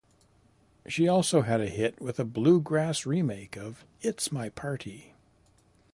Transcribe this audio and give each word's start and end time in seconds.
She 0.87 1.07
also 1.07 1.43
had 1.43 1.61
a 1.61 1.67
hit 1.69 2.01
with 2.01 2.19
a 2.19 2.25
bluegrass 2.25 3.05
remake 3.05 3.55
of 3.55 3.85
"It's 4.01 4.31
My 4.31 4.49
Party". 4.49 5.13